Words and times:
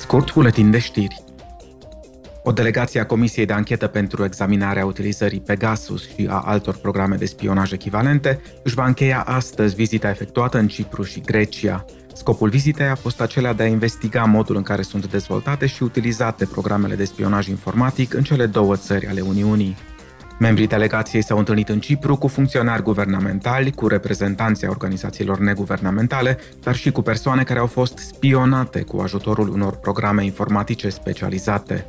Scurt 0.00 0.32
buletin 0.32 0.70
de 0.70 0.78
știri. 0.78 1.24
O 2.42 2.52
delegație 2.52 3.00
a 3.00 3.06
Comisiei 3.06 3.46
de 3.46 3.52
Anchetă 3.52 3.86
pentru 3.86 4.24
examinarea 4.24 4.86
utilizării 4.86 5.40
Pegasus 5.40 6.08
și 6.08 6.26
a 6.30 6.40
altor 6.44 6.76
programe 6.76 7.16
de 7.16 7.24
spionaj 7.24 7.72
echivalente 7.72 8.40
își 8.62 8.74
va 8.74 8.86
încheia 8.86 9.20
astăzi 9.20 9.74
vizita 9.74 10.10
efectuată 10.10 10.58
în 10.58 10.68
Cipru 10.68 11.02
și 11.02 11.20
Grecia. 11.20 11.84
Scopul 12.14 12.48
vizitei 12.48 12.86
a 12.86 12.94
fost 12.94 13.20
acela 13.20 13.52
de 13.52 13.62
a 13.62 13.66
investiga 13.66 14.24
modul 14.24 14.56
în 14.56 14.62
care 14.62 14.82
sunt 14.82 15.10
dezvoltate 15.10 15.66
și 15.66 15.82
utilizate 15.82 16.44
programele 16.44 16.94
de 16.94 17.04
spionaj 17.04 17.46
informatic 17.46 18.14
în 18.14 18.22
cele 18.22 18.46
două 18.46 18.76
țări 18.76 19.06
ale 19.06 19.20
Uniunii. 19.20 19.76
Membrii 20.40 20.66
delegației 20.66 21.22
s-au 21.22 21.38
întâlnit 21.38 21.68
în 21.68 21.80
Cipru 21.80 22.16
cu 22.16 22.28
funcționari 22.28 22.82
guvernamentali, 22.82 23.72
cu 23.72 23.86
reprezentanții 23.86 24.66
organizațiilor 24.66 25.38
neguvernamentale, 25.38 26.38
dar 26.62 26.74
și 26.74 26.90
cu 26.90 27.02
persoane 27.02 27.42
care 27.42 27.58
au 27.58 27.66
fost 27.66 27.98
spionate 27.98 28.80
cu 28.80 29.00
ajutorul 29.00 29.48
unor 29.48 29.76
programe 29.76 30.24
informatice 30.24 30.88
specializate. 30.88 31.86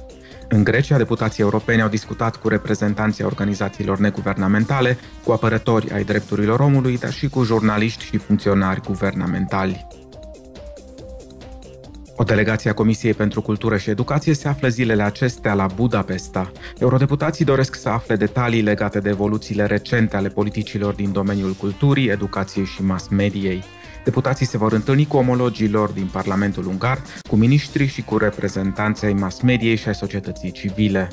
În 0.50 0.64
Grecia, 0.64 0.98
deputații 0.98 1.44
europeni 1.44 1.82
au 1.82 1.88
discutat 1.88 2.36
cu 2.36 2.48
reprezentanții 2.48 3.24
organizațiilor 3.24 3.98
neguvernamentale, 3.98 4.98
cu 5.24 5.32
apărători 5.32 5.92
ai 5.92 6.04
drepturilor 6.04 6.60
omului, 6.60 6.98
dar 6.98 7.12
și 7.12 7.30
cu 7.30 7.44
jurnaliști 7.44 8.06
și 8.06 8.18
funcționari 8.18 8.82
guvernamentali. 8.82 9.88
O 12.16 12.24
delegație 12.24 12.70
a 12.70 12.74
Comisiei 12.74 13.14
pentru 13.14 13.42
Cultură 13.42 13.78
și 13.78 13.90
Educație 13.90 14.34
se 14.34 14.48
află 14.48 14.68
zilele 14.68 15.04
acestea 15.04 15.54
la 15.54 15.66
Budapesta. 15.76 16.52
Eurodeputații 16.80 17.46
doresc 17.46 17.76
să 17.76 17.90
afle 17.90 18.16
detalii 18.16 18.62
legate 18.62 19.00
de 19.00 19.10
evoluțiile 19.10 19.66
recente 19.66 20.16
ale 20.16 20.28
politicilor 20.28 20.94
din 20.94 21.12
domeniul 21.12 21.54
culturii, 21.54 22.10
educației 22.10 22.66
și 22.66 22.84
mass 22.84 23.08
mediei. 23.08 23.64
Deputații 24.04 24.46
se 24.46 24.58
vor 24.58 24.72
întâlni 24.72 25.08
cu 25.08 25.18
omologii 25.18 25.70
lor 25.70 25.90
din 25.90 26.10
Parlamentul 26.12 26.68
Ungar, 26.68 27.02
cu 27.30 27.36
miniștri 27.36 27.88
și 27.88 28.02
cu 28.02 28.18
reprezentanții 28.18 29.08
ai 29.08 29.14
mass 29.14 29.42
mediei 29.42 29.76
și 29.76 29.88
ai 29.88 29.96
societății 29.96 30.52
civile. 30.52 31.10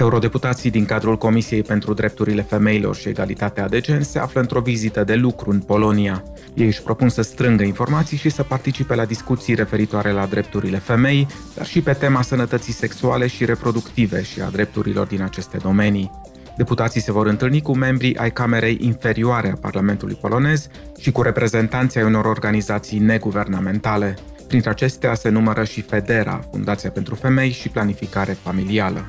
Eurodeputații 0.00 0.70
din 0.70 0.84
cadrul 0.84 1.16
Comisiei 1.16 1.62
pentru 1.62 1.94
Drepturile 1.94 2.42
Femeilor 2.42 2.96
și 2.96 3.08
Egalitatea 3.08 3.68
de 3.68 3.80
Gen 3.80 4.02
se 4.02 4.18
află 4.18 4.40
într-o 4.40 4.60
vizită 4.60 5.04
de 5.04 5.14
lucru 5.14 5.50
în 5.50 5.60
Polonia. 5.60 6.22
Ei 6.54 6.66
își 6.66 6.82
propun 6.82 7.08
să 7.08 7.22
strângă 7.22 7.62
informații 7.62 8.16
și 8.16 8.28
să 8.28 8.42
participe 8.42 8.94
la 8.94 9.04
discuții 9.04 9.54
referitoare 9.54 10.10
la 10.10 10.26
drepturile 10.26 10.78
femei, 10.78 11.26
dar 11.54 11.66
și 11.66 11.80
pe 11.80 11.92
tema 11.92 12.22
sănătății 12.22 12.72
sexuale 12.72 13.26
și 13.26 13.44
reproductive 13.44 14.22
și 14.22 14.40
a 14.40 14.48
drepturilor 14.48 15.06
din 15.06 15.22
aceste 15.22 15.56
domenii. 15.56 16.10
Deputații 16.56 17.00
se 17.00 17.12
vor 17.12 17.26
întâlni 17.26 17.62
cu 17.62 17.76
membrii 17.76 18.16
ai 18.16 18.32
Camerei 18.32 18.78
Inferioare 18.80 19.50
a 19.50 19.58
Parlamentului 19.60 20.18
polonez 20.20 20.68
și 20.98 21.12
cu 21.12 21.22
reprezentanții 21.22 22.00
ai 22.00 22.06
unor 22.06 22.24
organizații 22.24 22.98
neguvernamentale. 22.98 24.16
Printre 24.48 24.70
acestea 24.70 25.14
se 25.14 25.28
numără 25.28 25.64
și 25.64 25.80
Federa, 25.80 26.40
Fundația 26.50 26.90
pentru 26.90 27.14
Femei 27.14 27.50
și 27.50 27.68
Planificare 27.68 28.32
Familială. 28.42 29.06